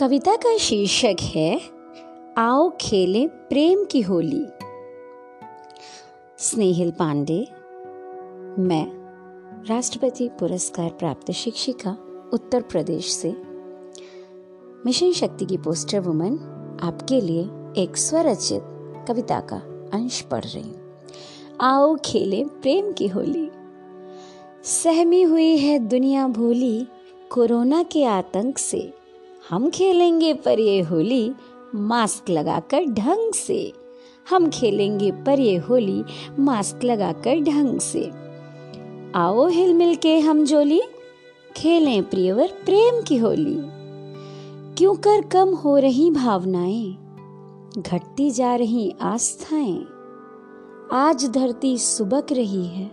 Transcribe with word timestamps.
कविता 0.00 0.36
का 0.36 0.56
शीर्षक 0.56 1.16
है, 1.22 1.60
आओ 2.38 2.72
खेलें 2.80 3.28
प्रेम 3.28 3.84
की 3.84 4.00
होली। 4.00 4.46
स्नेहिल 6.38 6.90
पांडे, 6.90 7.48
मैं, 8.58 8.86
राष्ट्रपति 9.68 10.28
पुरस्कार 10.28 10.90
प्राप्त 10.90 11.30
शिक्षिका, 11.30 11.98
उत्तर 12.32 12.62
प्रदेश 12.62 13.12
से। 13.12 13.36
मिशन 14.86 15.12
शक्ति 15.12 15.44
की 15.44 15.56
पोस्टर 15.56 16.00
वुमन, 16.00 16.32
आपके 16.82 17.20
लिए 17.20 17.42
एक 17.82 17.96
स्वरचित 17.96 18.62
कविता 19.08 19.40
का 19.40 19.56
अंश 19.94 20.20
पढ़ 20.20 20.44
रही 20.44 20.62
हूँ। 20.62 21.00
आओ 21.60 21.96
खेलें 22.04 22.48
प्रेम 22.48 22.92
की 22.92 23.06
होली। 23.06 23.50
सहमी 24.64 25.22
हुई 25.22 25.56
है 25.56 25.78
दुनिया 25.78 26.28
भोली, 26.28 26.86
कोरोना 27.30 27.82
के 27.82 28.04
आतंक 28.04 28.58
से। 28.58 29.05
हम 29.50 29.68
खेलेंगे 29.70 30.34
पर 30.34 30.60
ये 30.60 30.80
होली, 30.80 31.32
मास्क 31.74 32.30
लगाकर 32.30 32.84
ढंग 32.84 33.32
से। 33.32 33.72
हम 34.30 34.48
खेलेंगे 34.48 35.10
पर 35.10 35.40
ये 35.40 35.56
होली, 35.56 36.02
मास्क 36.38 36.84
लगाकर 36.84 37.40
ढंग 37.40 37.78
से। 37.80 38.10
आओ 39.14 39.46
हिल 39.48 39.74
मिल 39.74 39.94
के 39.94 40.18
हम 40.18 40.44
जोली, 40.44 40.80
खेलें 41.56 42.02
प्रियवर 42.02 42.46
प्रेम 42.64 43.02
की 43.02 43.16
होली। 43.16 43.56
क्यों 44.74 44.94
कर 44.94 45.20
कम 45.20 45.54
हो 45.54 45.76
रही 45.78 46.10
भावनाएँ, 46.10 46.96
घटती 47.78 48.30
जा 48.30 48.54
रही 48.56 48.94
आस्थाएँ। 49.02 49.86
आज 50.92 51.30
धरती 51.30 51.78
सुबक 51.78 52.32
रही 52.32 52.66
है, 52.66 52.90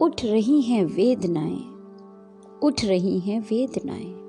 उठ 0.00 0.24
रही 0.24 0.60
हैं 0.60 0.84
वेदनाएँ, 0.84 1.62
उठ 2.62 2.84
रही 2.84 3.18
हैं 3.20 3.40
वेदनाएँ। 3.40 4.22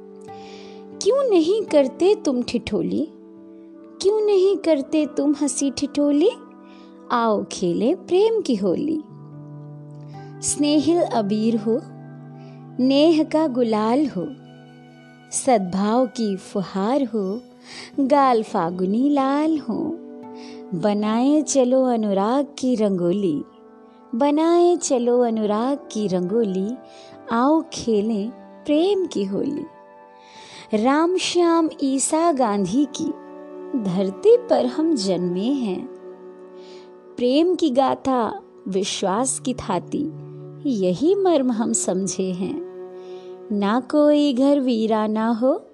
क्यों 1.03 1.29
नहीं 1.29 1.61
करते 1.63 2.15
तुम 2.15 2.43
ठिठोली? 2.43 3.07
क्यों 4.01 4.25
नहीं 4.25 4.57
करते 4.57 5.05
तुम 5.05 5.35
हँसी 5.41 5.71
ठिठोली? 5.71 6.29
आओ 7.11 7.45
खेले 7.51 7.95
प्रेम 7.95 8.41
की 8.41 8.55
होली। 8.55 9.03
स्नेहिल 10.41 11.01
अबीर 11.01 11.55
हो, 11.55 11.81
नेह 12.79 13.23
का 13.23 13.47
गुलाल 13.47 14.07
हो, 14.07 14.27
सद्भाव 15.31 16.05
की 16.05 16.37
फुहार 16.37 17.03
हो, 17.03 17.41
गाल 17.99 18.43
फागुनी 18.43 19.09
लाल 19.09 19.57
हो, 19.59 19.97
बनाए 20.75 21.41
चलो 21.41 21.83
अनुराग 21.83 22.47
की 22.59 22.75
रंगोली, 22.75 23.43
बनाए 24.15 24.75
चलो 24.75 25.21
अनुराग 25.21 25.77
की 25.91 26.07
रंगोली, 26.07 26.69
आओ 27.31 27.63
खेलें 27.73 28.29
प्रेम 28.65 29.05
की 29.05 29.23
होली। 29.23 29.65
राम 30.73 31.17
श्याम 31.17 31.69
ईसा 31.83 32.31
गांधी 32.31 32.85
की 32.85 33.05
धरती 33.79 34.37
पर 34.37 34.65
हम 34.65 34.95
जन्मे 34.95 35.45
हैं। 35.45 35.85
प्रेम 37.17 37.55
की 37.55 37.69
गाथा, 37.69 38.41
विश्वास 38.67 39.39
की 39.39 39.53
थाती, 39.53 40.11
यही 40.69 41.15
मर्म 41.15 41.51
हम 41.51 41.73
समझे 41.73 42.31
हैं। 42.31 42.61
ना 43.51 43.79
कोई 43.79 44.33
घर 44.33 44.59
वीरा 44.59 45.07
ना 45.07 45.27
हो, 45.29 45.65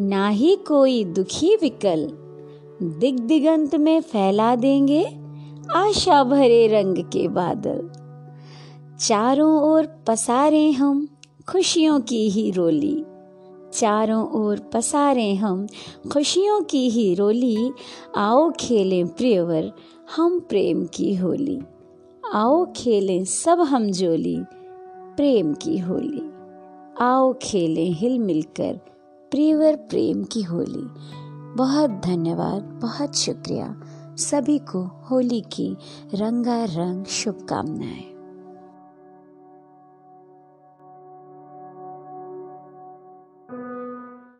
ना 0.00 0.28
ही 0.28 0.56
कोई 0.56 1.04
दुखी 1.04 1.56
विकल। 1.56 2.08
दिग 2.82 3.20
दिगंत 3.20 3.74
में 3.74 4.00
फैला 4.00 4.56
देंगे 4.56 5.20
आशा 5.72 6.24
भरे 6.24 6.66
रंग 6.66 6.96
के 6.98 7.28
बादल। 7.28 7.90
चारों 9.00 9.62
ओर 9.62 9.86
पसारे 10.06 10.70
हम 10.70 11.08
खुशियों 11.48 12.00
की 12.00 12.30
ही 12.30 12.50
रोली। 12.50 13.04
चारों 13.72 14.30
ओर 14.30 14.58
पसारे 14.58 15.34
हम, 15.34 15.66
खुशियों 16.12 16.62
की 16.62 16.90
ही 16.90 17.14
रोली। 17.14 17.72
आओ 18.16 18.52
खेलें 18.60 19.08
प्रियवर, 19.08 19.72
हम 20.16 20.40
प्रेम 20.40 20.86
की 20.86 21.14
होली। 21.14 21.60
आओ 22.34 22.66
खेलें 22.76 23.24
सब 23.24 23.60
हम 23.60 23.90
जोली, 23.90 24.38
प्रेम 25.16 25.54
की 25.54 25.78
होली। 25.78 26.30
आओ 27.00 27.34
खेलें 27.42 27.90
हिल 27.90 28.18
मिलकर, 28.18 28.80
प्रियवर 29.30 29.76
प्रेम 29.76 30.24
की 30.24 30.42
होली। 30.42 30.86
बहुत 31.56 31.90
धन्यवाद, 31.90 32.62
बहुत 32.82 33.16
शुक्रिया। 33.16 33.82
सभी 34.18 34.58
को 34.58 35.06
होली 35.10 35.40
की 35.40 35.76
रंगारंग 36.14 37.04
शुभकामनाएँ। 37.04 38.17